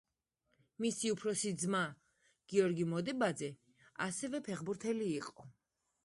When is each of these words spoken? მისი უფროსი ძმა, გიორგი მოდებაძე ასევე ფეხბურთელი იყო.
მისი 0.83 1.09
უფროსი 1.15 1.49
ძმა, 1.63 1.81
გიორგი 2.53 2.87
მოდებაძე 2.93 3.49
ასევე 4.07 4.41
ფეხბურთელი 4.49 5.11
იყო. 5.19 5.47